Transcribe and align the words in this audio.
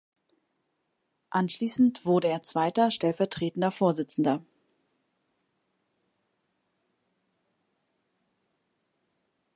Anschließend 1.29 2.07
wurde 2.07 2.27
er 2.27 2.41
zweiter 2.41 2.89
stellvertretender 2.89 3.69
Vorsitzender. 3.69 4.43